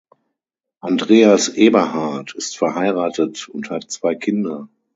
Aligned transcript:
Andreas 0.79 1.49
Eberhardt 1.49 2.33
ist 2.33 2.57
verheiratet 2.57 3.47
und 3.49 3.69
hat 3.69 3.91
zwei 3.91 4.15
Kinder. 4.15 4.67